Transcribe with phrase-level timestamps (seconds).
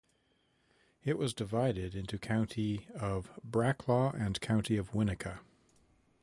[1.03, 5.41] It was divided into County of Braclaw and County of Winnica.